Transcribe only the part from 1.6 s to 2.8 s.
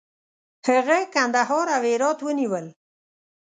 او هرات ونیول.